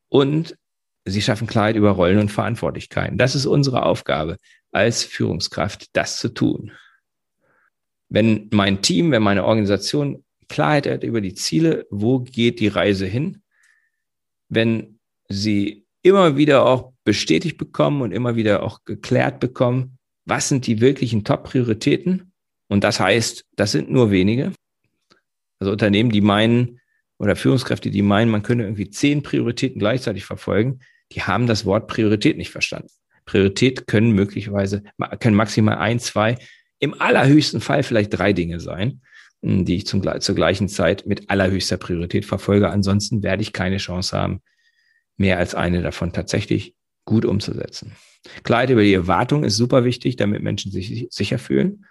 Und 0.08 0.56
sie 1.04 1.22
schaffen 1.22 1.46
Klarheit 1.46 1.76
über 1.76 1.90
Rollen 1.90 2.18
und 2.18 2.30
Verantwortlichkeiten. 2.30 3.18
Das 3.18 3.34
ist 3.34 3.46
unsere 3.46 3.84
Aufgabe 3.84 4.36
als 4.72 5.04
Führungskraft, 5.04 5.88
das 5.94 6.18
zu 6.18 6.28
tun. 6.28 6.72
Wenn 8.08 8.48
mein 8.52 8.82
Team, 8.82 9.10
wenn 9.10 9.22
meine 9.22 9.44
Organisation 9.44 10.24
Klarheit 10.48 10.86
hat 10.86 11.04
über 11.04 11.20
die 11.20 11.34
Ziele, 11.34 11.86
wo 11.90 12.20
geht 12.20 12.60
die 12.60 12.68
Reise 12.68 13.06
hin, 13.06 13.42
wenn 14.48 14.98
sie 15.28 15.86
immer 16.02 16.36
wieder 16.36 16.64
auch 16.64 16.92
bestätigt 17.04 17.58
bekommen 17.58 18.02
und 18.02 18.12
immer 18.12 18.36
wieder 18.36 18.62
auch 18.62 18.84
geklärt 18.84 19.40
bekommen, 19.40 19.98
was 20.24 20.48
sind 20.48 20.66
die 20.66 20.80
wirklichen 20.80 21.24
Top-Prioritäten. 21.24 22.32
Und 22.68 22.84
das 22.84 23.00
heißt, 23.00 23.44
das 23.56 23.72
sind 23.72 23.90
nur 23.90 24.10
wenige. 24.10 24.52
Also 25.58 25.72
Unternehmen, 25.72 26.10
die 26.10 26.20
meinen, 26.20 26.80
oder 27.18 27.36
Führungskräfte, 27.36 27.90
die 27.90 28.02
meinen, 28.02 28.30
man 28.30 28.42
könne 28.42 28.64
irgendwie 28.64 28.90
zehn 28.90 29.22
Prioritäten 29.22 29.78
gleichzeitig 29.78 30.24
verfolgen, 30.24 30.80
die 31.12 31.22
haben 31.22 31.46
das 31.46 31.64
Wort 31.64 31.88
Priorität 31.88 32.36
nicht 32.36 32.50
verstanden. 32.50 32.88
Priorität 33.24 33.86
können 33.86 34.12
möglicherweise, 34.12 34.82
können 35.20 35.36
maximal 35.36 35.76
ein, 35.78 35.98
zwei, 35.98 36.36
im 36.78 37.00
allerhöchsten 37.00 37.60
Fall 37.60 37.82
vielleicht 37.82 38.16
drei 38.16 38.32
Dinge 38.32 38.60
sein, 38.60 39.02
die 39.42 39.76
ich 39.76 39.86
zum, 39.86 40.02
zur 40.20 40.34
gleichen 40.34 40.68
Zeit 40.68 41.06
mit 41.06 41.28
allerhöchster 41.28 41.76
Priorität 41.76 42.24
verfolge. 42.24 42.70
Ansonsten 42.70 43.22
werde 43.22 43.42
ich 43.42 43.52
keine 43.52 43.78
Chance 43.78 44.16
haben, 44.16 44.40
mehr 45.16 45.38
als 45.38 45.54
eine 45.54 45.82
davon 45.82 46.12
tatsächlich 46.12 46.74
gut 47.04 47.24
umzusetzen. 47.24 47.92
Klarheit 48.42 48.70
über 48.70 48.82
die 48.82 48.94
Erwartung 48.94 49.44
ist 49.44 49.56
super 49.56 49.84
wichtig, 49.84 50.16
damit 50.16 50.42
Menschen 50.42 50.72
sich 50.72 51.06
sicher 51.10 51.38
fühlen. 51.38 51.84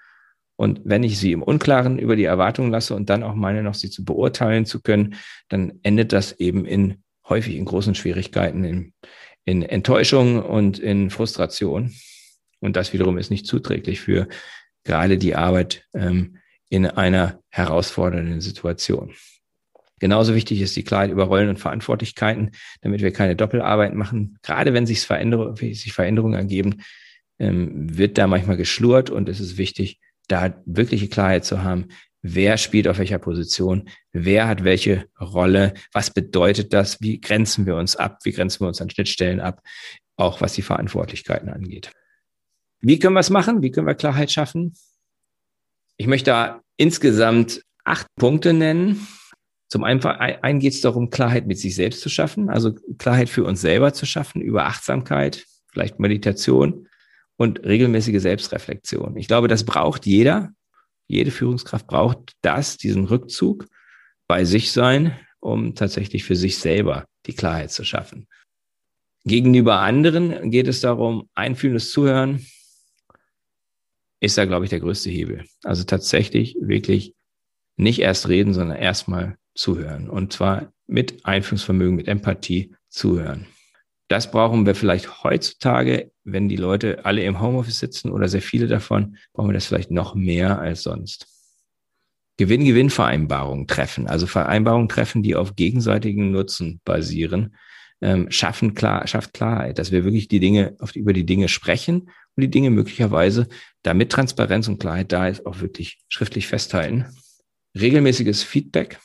Und 0.58 0.82
wenn 0.84 1.04
ich 1.04 1.20
sie 1.20 1.32
im 1.32 1.44
Unklaren 1.44 2.00
über 2.00 2.16
die 2.16 2.24
Erwartungen 2.24 2.72
lasse 2.72 2.96
und 2.96 3.10
dann 3.10 3.24
auch 3.24 3.36
meine, 3.36 3.64
noch 3.64 3.76
sie 3.76 3.90
zu 3.90 4.04
beurteilen 4.04 4.66
zu 4.66 4.82
können, 4.82 5.16
dann 5.50 5.80
endet 5.84 6.12
das 6.12 6.34
eben 6.34 6.66
in 6.66 7.04
häufig 7.30 7.56
in 7.56 7.66
großen 7.66 7.96
Schwierigkeiten, 7.96 8.64
in, 8.64 8.94
in 9.46 9.62
Enttäuschung 9.62 10.42
und 10.42 10.80
in 10.80 11.12
Frustration. 11.12 11.94
Und 12.60 12.76
das 12.76 12.92
wiederum 12.92 13.20
ist 13.20 13.30
nicht 13.30 13.46
zuträglich 13.46 14.02
für 14.02 14.28
gerade 14.84 15.18
die 15.18 15.36
Arbeit 15.36 15.86
ähm, 15.94 16.38
in 16.70 16.88
einer 16.88 17.40
herausfordernden 17.50 18.42
Situation. 18.42 19.14
Genauso 20.00 20.36
wichtig 20.36 20.62
ist 20.62 20.76
die 20.76 20.84
Klarheit 20.84 21.12
über 21.12 21.26
Rollen 21.26 21.50
und 21.50 21.60
Verantwortlichkeiten, 21.60 22.52
damit 22.82 23.02
wir 23.02 23.12
keine 23.12 23.36
Doppelarbeit 23.36 23.94
machen. 23.94 24.38
Gerade 24.44 24.74
wenn 24.74 24.86
sich 24.86 25.06
Veränderungen, 25.06 26.34
ergeben, 26.34 26.84
ähm, 27.40 27.98
wird 27.98 28.18
da 28.18 28.28
manchmal 28.28 28.58
geschlurrt 28.58 29.10
und 29.10 29.30
es 29.30 29.40
ist 29.40 29.58
wichtig, 29.58 30.00
da 30.28 30.62
wirkliche 30.66 31.08
Klarheit 31.08 31.46
zu 31.46 31.64
haben, 31.64 31.88
wer 32.22 32.58
spielt 32.58 32.88
auf 32.88 32.98
welcher 32.98 33.20
Position, 33.20 33.90
wer 34.12 34.48
hat 34.48 34.64
welche 34.64 35.06
Rolle, 35.20 35.74
was 35.94 36.12
bedeutet 36.12 36.74
das, 36.74 37.00
wie 37.02 37.22
grenzen 37.22 37.66
wir 37.66 37.76
uns 37.76 37.96
ab, 37.96 38.20
wie 38.24 38.32
grenzen 38.32 38.62
wir 38.62 38.68
uns 38.68 38.82
an 38.82 38.90
Schnittstellen 38.90 39.40
ab, 39.40 39.62
auch 40.16 40.42
was 40.42 40.54
die 40.54 40.62
Verantwortlichkeiten 40.62 41.50
angeht. 41.50 41.92
Wie 42.80 43.00
können 43.00 43.16
wir 43.16 43.22
es 43.22 43.30
machen? 43.30 43.62
Wie 43.62 43.72
können 43.72 43.88
wir 43.88 43.96
Klarheit 43.96 44.32
schaffen? 44.32 44.74
Ich 45.96 46.08
möchte 46.08 46.32
da 46.32 46.62
insgesamt 46.76 47.62
acht 47.84 48.08
Punkte 48.16 48.54
nennen. 48.54 49.08
Zum 49.70 49.84
einen 49.84 50.60
geht 50.60 50.74
es 50.74 50.82
darum, 50.82 51.10
Klarheit 51.10 51.48
mit 51.48 51.58
sich 51.58 51.76
selbst 51.76 52.02
zu 52.02 52.10
schaffen, 52.10 52.50
also 52.50 52.76
Klarheit 52.98 53.30
für 53.30 53.44
uns 53.44 53.62
selber 53.62 53.94
zu 53.94 54.06
schaffen 54.06 54.42
über 54.42 54.66
Achtsamkeit, 54.66 55.46
vielleicht 55.72 56.00
Meditation, 56.00 56.87
und 57.38 57.64
regelmäßige 57.64 58.22
Selbstreflexion. 58.22 59.16
Ich 59.16 59.28
glaube, 59.28 59.48
das 59.48 59.64
braucht 59.64 60.06
jeder. 60.06 60.52
Jede 61.08 61.32
Führungskraft 61.32 61.88
braucht 61.88 62.34
das, 62.42 62.78
diesen 62.78 63.06
Rückzug 63.06 63.68
bei 64.28 64.44
sich 64.44 64.72
sein, 64.72 65.18
um 65.40 65.76
tatsächlich 65.76 66.26
für 66.26 66.36
sich 66.36 66.58
selber 66.58 67.06
die 67.26 67.34
Klarheit 67.34 67.72
zu 67.72 67.86
schaffen. 67.86 68.28
Gegenüber 69.24 69.80
anderen 69.80 70.52
geht 70.52 70.68
es 70.68 70.82
darum, 70.82 71.30
einfühlendes 71.34 71.92
Zuhören 71.92 72.46
ist 74.20 74.38
da, 74.38 74.46
glaube 74.46 74.66
ich, 74.66 74.70
der 74.70 74.80
größte 74.80 75.10
Hebel. 75.10 75.46
Also 75.64 75.84
tatsächlich 75.84 76.58
wirklich 76.60 77.14
nicht 77.78 78.00
erst 78.00 78.28
reden, 78.28 78.54
sondern 78.54 78.78
erstmal 78.78 79.38
zuhören. 79.54 80.10
Und 80.10 80.34
zwar 80.34 80.72
mit 80.88 81.26
Einfühlungsvermögen, 81.26 81.96
mit 81.96 82.08
Empathie 82.08 82.74
zuhören. 82.90 83.46
Das 84.08 84.32
brauchen 84.32 84.66
wir 84.66 84.76
vielleicht 84.76 85.24
heutzutage, 85.24 86.12
wenn 86.24 86.48
die 86.48 86.56
Leute 86.56 87.06
alle 87.06 87.24
im 87.24 87.42
Homeoffice 87.42 87.80
sitzen 87.80 88.12
oder 88.12 88.28
sehr 88.30 88.42
viele 88.42 88.68
davon, 88.68 89.18
brauchen 89.34 89.50
wir 89.50 89.54
das 89.54 89.66
vielleicht 89.66 89.92
noch 89.92 90.16
mehr 90.16 90.60
als 90.60 90.84
sonst. 90.84 91.28
Gewinn-Gewinn-Vereinbarungen 92.38 93.68
treffen, 93.68 94.08
also 94.08 94.28
Vereinbarungen 94.28 94.90
treffen, 94.90 95.24
die 95.24 95.36
auf 95.36 95.56
gegenseitigen 95.56 96.32
Nutzen 96.32 96.80
basieren, 96.86 97.56
ähm, 98.00 98.30
schaffen 98.30 98.76
klar, 98.76 99.08
schafft 99.08 99.34
Klarheit, 99.34 99.80
dass 99.80 99.92
wir 99.92 100.04
wirklich 100.04 100.28
die 100.28 100.40
Dinge, 100.40 100.76
auf, 100.80 100.96
über 100.96 101.14
die 101.14 101.26
Dinge 101.26 101.48
sprechen 101.48 102.02
und 102.02 102.42
die 102.42 102.52
Dinge 102.52 102.70
möglicherweise, 102.70 103.48
damit 103.82 104.12
Transparenz 104.12 104.68
und 104.68 104.80
Klarheit 104.80 105.12
da 105.12 105.28
ist, 105.28 105.46
auch 105.46 105.62
wirklich 105.62 106.00
schriftlich 106.08 106.48
festhalten. 106.48 107.06
Regelmäßiges 107.78 108.44
Feedback, 108.44 109.00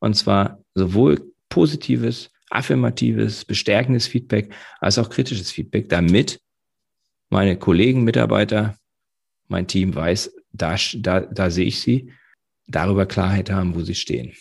und 0.00 0.14
zwar 0.14 0.58
sowohl 0.74 1.32
positives 1.48 2.30
affirmatives, 2.52 3.44
bestärkendes 3.44 4.06
Feedback 4.06 4.54
als 4.80 4.98
auch 4.98 5.10
kritisches 5.10 5.50
Feedback, 5.50 5.88
damit 5.88 6.40
meine 7.30 7.56
Kollegen, 7.56 8.04
Mitarbeiter, 8.04 8.76
mein 9.48 9.66
Team 9.66 9.94
weiß, 9.94 10.34
da, 10.52 10.76
da, 10.96 11.20
da 11.20 11.50
sehe 11.50 11.66
ich 11.66 11.80
sie, 11.80 12.12
darüber 12.66 13.06
Klarheit 13.06 13.50
haben, 13.50 13.74
wo 13.74 13.80
sie 13.80 13.94
stehen. 13.94 14.32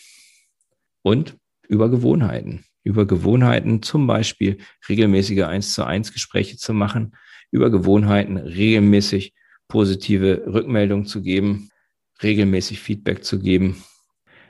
Und 1.02 1.38
über 1.68 1.90
Gewohnheiten. 1.90 2.66
Über 2.84 3.06
Gewohnheiten, 3.06 3.82
zum 3.82 4.08
Beispiel 4.08 4.58
regelmäßige 4.90 5.44
eins 5.44 5.74
zu 5.74 5.86
eins 5.86 6.12
Gespräche 6.12 6.58
zu 6.58 6.74
machen, 6.74 7.16
über 7.52 7.70
Gewohnheiten 7.70 8.38
regelmäßig 8.38 9.34
positive 9.68 10.44
Rückmeldungen 10.48 11.06
zu 11.06 11.22
geben, 11.22 11.70
regelmäßig 12.22 12.80
Feedback 12.80 13.24
zu 13.24 13.40
geben. 13.40 13.84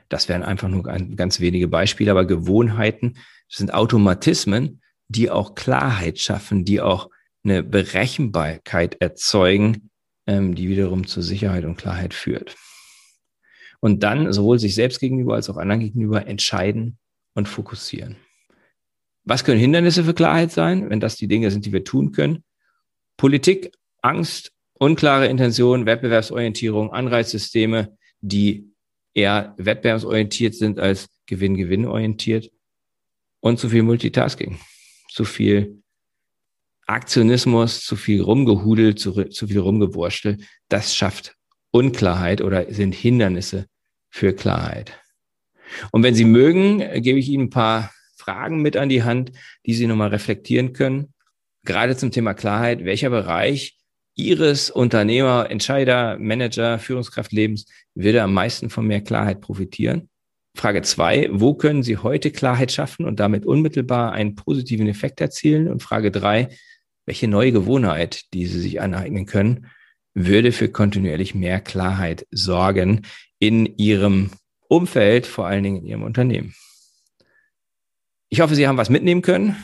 Das 0.09 0.29
wären 0.29 0.43
einfach 0.43 0.67
nur 0.67 0.83
ganz 0.83 1.39
wenige 1.39 1.67
Beispiele, 1.67 2.11
aber 2.11 2.25
Gewohnheiten 2.25 3.15
das 3.51 3.57
sind 3.57 3.73
Automatismen, 3.73 4.81
die 5.09 5.29
auch 5.29 5.55
Klarheit 5.55 6.19
schaffen, 6.19 6.63
die 6.63 6.79
auch 6.79 7.09
eine 7.43 7.63
Berechenbarkeit 7.63 8.95
erzeugen, 9.01 9.89
ähm, 10.25 10.55
die 10.55 10.69
wiederum 10.69 11.05
zur 11.05 11.21
Sicherheit 11.21 11.65
und 11.65 11.75
Klarheit 11.75 12.13
führt. 12.13 12.55
Und 13.81 14.03
dann 14.03 14.31
sowohl 14.31 14.57
sich 14.57 14.73
selbst 14.73 15.01
gegenüber 15.01 15.35
als 15.35 15.49
auch 15.49 15.57
anderen 15.57 15.81
gegenüber 15.81 16.27
entscheiden 16.27 16.97
und 17.33 17.49
fokussieren. 17.49 18.15
Was 19.25 19.43
können 19.43 19.59
Hindernisse 19.59 20.05
für 20.05 20.13
Klarheit 20.13 20.51
sein, 20.51 20.89
wenn 20.89 21.01
das 21.01 21.17
die 21.17 21.27
Dinge 21.27 21.51
sind, 21.51 21.65
die 21.65 21.73
wir 21.73 21.83
tun 21.83 22.13
können? 22.13 22.45
Politik, 23.17 23.73
Angst, 24.01 24.53
unklare 24.75 25.27
Intentionen, 25.27 25.85
Wettbewerbsorientierung, 25.85 26.93
Anreizsysteme, 26.93 27.97
die 28.21 28.71
eher 29.13 29.55
wettbewerbsorientiert 29.57 30.55
sind 30.55 30.79
als 30.79 31.09
Gewinn-Gewinn 31.25 31.85
orientiert 31.85 32.49
und 33.41 33.59
zu 33.59 33.69
viel 33.69 33.83
Multitasking, 33.83 34.57
zu 35.09 35.25
viel 35.25 35.81
Aktionismus, 36.87 37.83
zu 37.83 37.95
viel 37.95 38.21
rumgehudelt, 38.21 38.99
zu, 38.99 39.25
zu 39.25 39.47
viel 39.47 39.59
rumgewurstel. 39.59 40.37
Das 40.69 40.95
schafft 40.95 41.35
Unklarheit 41.71 42.41
oder 42.41 42.71
sind 42.73 42.95
Hindernisse 42.95 43.67
für 44.09 44.33
Klarheit. 44.33 44.99
Und 45.91 46.03
wenn 46.03 46.15
Sie 46.15 46.25
mögen, 46.25 46.79
gebe 47.01 47.19
ich 47.19 47.29
Ihnen 47.29 47.45
ein 47.45 47.49
paar 47.49 47.91
Fragen 48.15 48.61
mit 48.61 48.77
an 48.77 48.89
die 48.89 49.03
Hand, 49.03 49.31
die 49.65 49.73
Sie 49.73 49.87
nochmal 49.87 50.09
reflektieren 50.09 50.73
können. 50.73 51.13
Gerade 51.63 51.95
zum 51.95 52.11
Thema 52.11 52.33
Klarheit, 52.33 52.83
welcher 52.83 53.09
Bereich 53.09 53.77
Ihres 54.15 54.69
Unternehmer, 54.69 55.49
Entscheider, 55.49 56.17
Manager, 56.19 56.77
Führungskraftlebens 56.77 57.65
würde 57.95 58.21
am 58.21 58.33
meisten 58.33 58.69
von 58.69 58.85
mehr 58.85 59.01
Klarheit 59.01 59.41
profitieren? 59.41 60.10
Frage 60.55 60.81
zwei, 60.81 61.29
wo 61.31 61.53
können 61.53 61.83
Sie 61.83 61.97
heute 61.97 62.31
Klarheit 62.31 62.71
schaffen 62.71 63.05
und 63.05 63.19
damit 63.19 63.45
unmittelbar 63.45 64.11
einen 64.11 64.35
positiven 64.35 64.87
Effekt 64.87 65.21
erzielen? 65.21 65.69
Und 65.69 65.81
Frage 65.81 66.11
drei, 66.11 66.49
welche 67.05 67.27
neue 67.27 67.51
Gewohnheit, 67.51 68.33
die 68.33 68.45
Sie 68.45 68.59
sich 68.59 68.81
aneignen 68.81 69.25
können, 69.25 69.67
würde 70.13 70.51
für 70.51 70.69
kontinuierlich 70.69 71.33
mehr 71.33 71.61
Klarheit 71.61 72.27
sorgen 72.31 73.03
in 73.39 73.65
Ihrem 73.77 74.31
Umfeld, 74.67 75.25
vor 75.25 75.47
allen 75.47 75.63
Dingen 75.63 75.77
in 75.77 75.85
Ihrem 75.85 76.03
Unternehmen? 76.03 76.53
Ich 78.29 78.41
hoffe, 78.41 78.55
Sie 78.55 78.67
haben 78.67 78.77
was 78.77 78.89
mitnehmen 78.89 79.21
können, 79.21 79.55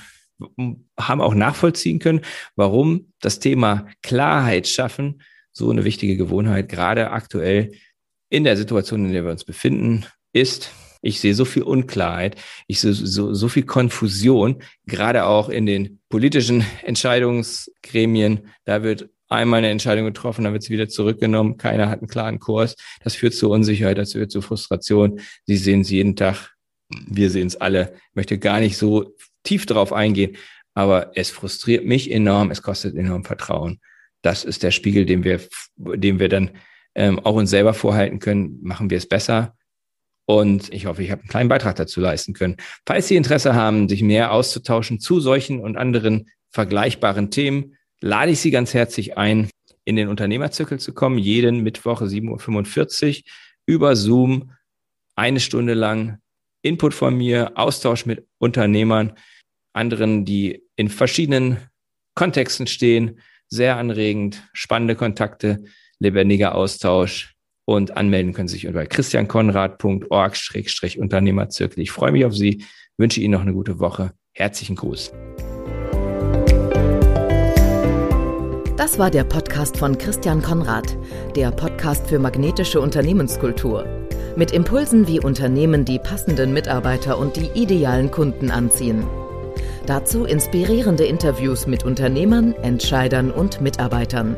haben 1.00 1.22
auch 1.22 1.34
nachvollziehen 1.34 2.00
können, 2.00 2.22
warum 2.56 3.13
das 3.20 3.39
Thema 3.39 3.88
Klarheit 4.01 4.67
schaffen 4.67 5.22
so 5.51 5.72
eine 5.72 5.84
wichtige 5.84 6.17
Gewohnheit 6.17 6.70
gerade 6.70 7.12
aktuell 7.12 7.72
in 8.29 8.44
der 8.44 8.58
Situation, 8.58 9.06
in 9.06 9.13
der 9.13 9.24
wir 9.24 9.32
uns 9.32 9.44
befinden, 9.44 10.06
ist, 10.39 10.72
ich 11.01 11.20
sehe 11.20 11.34
so 11.34 11.46
viel 11.46 11.63
Unklarheit, 11.63 12.36
ich 12.67 12.79
sehe 12.79 12.94
so, 12.94 13.34
so 13.34 13.48
viel 13.48 13.63
Konfusion, 13.63 14.62
gerade 14.86 15.25
auch 15.25 15.50
in 15.50 15.65
den 15.65 16.00
politischen 16.10 16.65
Entscheidungsgremien. 16.84 18.50
Da 18.65 18.84
wird 18.84 19.10
einmal 19.29 19.60
eine 19.60 19.70
Entscheidung 19.70 20.06
getroffen, 20.06 20.44
dann 20.44 20.53
wird 20.53 20.63
sie 20.63 20.74
wieder 20.74 20.88
zurückgenommen. 20.88 21.58
Keiner 21.58 21.89
hat 21.89 22.00
einen 22.00 22.08
klaren 22.08 22.39
Kurs. 22.39 22.75
Das 23.03 23.15
führt 23.15 23.34
zu 23.34 23.50
Unsicherheit, 23.50 23.98
das 23.98 24.13
führt 24.13 24.32
zu 24.32 24.41
Frustration. 24.41 25.20
Sie 25.46 25.58
sehen 25.58 25.82
es 25.82 25.89
jeden 25.89 26.15
Tag. 26.15 26.53
Wir 26.89 27.29
sehen 27.29 27.48
es 27.48 27.58
alle. 27.58 27.94
Ich 28.10 28.15
möchte 28.15 28.38
gar 28.38 28.60
nicht 28.60 28.77
so 28.77 29.13
tief 29.44 29.65
darauf 29.65 29.94
eingehen. 29.94 30.38
aber 30.74 31.12
es 31.15 31.32
frustriert 31.32 31.86
mich 31.86 32.12
enorm, 32.12 32.51
es 32.51 32.62
kostet 32.62 32.96
enorm 32.96 33.24
Vertrauen. 33.24 33.79
Das 34.22 34.44
ist 34.46 34.62
der 34.62 34.70
Spiegel, 34.70 35.06
den 35.08 35.24
wir, 35.24 35.41
den 35.75 36.20
wir 36.20 36.29
dann 36.29 36.51
ähm, 36.94 37.20
auch 37.20 37.34
uns 37.34 37.50
selber 37.50 37.74
vorhalten 37.74 38.20
können. 38.20 38.60
Machen 38.62 38.91
wir 38.91 38.98
es 38.98 39.08
besser? 39.08 39.57
Und 40.29 40.74
ich 40.74 40.88
hoffe, 40.88 41.01
ich 41.03 41.10
habe 41.10 41.22
einen 41.22 41.29
kleinen 41.29 41.50
Beitrag 41.50 41.77
dazu 41.77 42.01
leisten 42.01 42.34
können. 42.34 42.57
Falls 42.86 43.07
Sie 43.07 43.15
Interesse 43.15 43.55
haben, 43.55 43.88
sich 43.88 44.03
mehr 44.03 44.34
auszutauschen 44.34 45.00
zu 45.00 45.22
solchen 45.22 45.62
und 45.62 45.77
anderen 45.77 46.29
vergleichbaren 46.50 47.31
Themen, 47.31 47.77
lade 48.01 48.31
ich 48.31 48.41
Sie 48.41 48.51
ganz 48.51 48.74
herzlich 48.74 49.17
ein, 49.17 49.50
in 49.86 49.96
den 49.96 50.10
Unternehmerzirkel 50.10 50.79
zu 50.79 50.93
kommen, 50.93 51.17
jeden 51.17 51.63
Mittwoch 51.63 52.01
7.45 52.01 53.19
Uhr 53.19 53.24
über 53.65 53.96
Zoom, 53.96 54.51
eine 55.15 55.39
Stunde 55.39 55.74
lang 55.74 56.19
Input 56.62 56.93
von 56.93 57.15
mir, 57.15 57.53
Austausch 57.55 58.05
mit 58.05 58.27
Unternehmern, 58.38 59.13
anderen, 59.72 60.25
die 60.25 60.62
in 60.75 60.89
verschiedenen 60.89 61.57
Kontexten 62.15 62.67
stehen. 62.67 63.22
Sehr 63.48 63.77
anregend, 63.77 64.43
spannende 64.51 64.96
Kontakte, 64.96 65.63
lebendiger 66.00 66.53
Austausch 66.55 67.37
und 67.67 67.95
anmelden 67.97 68.33
können 68.33 68.47
Sie 68.47 68.55
sich 68.55 68.65
unter 68.65 68.83
christiankonrad.org-unternehmerzirkel. 68.86 71.83
Ich 71.83 71.91
freue 71.91 72.13
mich 72.13 72.24
auf 72.25 72.33
Sie, 72.33 72.63
wünsche 72.97 73.19
Ihnen 73.19 73.33
noch 73.33 73.41
eine 73.41 73.51
gute 73.53 73.79
Woche. 73.79 74.13
Herzlichen 74.33 74.77
Gruß. 74.77 75.12
Das 78.77 78.97
war 78.97 79.12
der 79.12 79.25
Podcast 79.25 79.75
von 79.75 79.97
Christian 79.97 80.41
Konrad, 80.41 80.97
der 81.36 81.51
Podcast 81.51 82.07
für 82.07 82.19
magnetische 82.19 82.79
Unternehmenskultur. 82.79 83.86
Mit 84.38 84.53
Impulsen, 84.53 85.05
wie 85.07 85.19
Unternehmen 85.19 85.83
die 85.83 86.00
passenden 86.00 86.53
Mitarbeiter 86.53 87.17
und 87.17 87.36
die 87.36 87.50
idealen 87.53 88.12
Kunden 88.12 88.50
anziehen. 88.50 89.05
Dazu 89.86 90.24
inspirierende 90.24 91.03
Interviews 91.03 91.67
mit 91.67 91.83
Unternehmern, 91.83 92.53
Entscheidern 92.62 93.29
und 93.29 93.59
Mitarbeitern. 93.59 94.38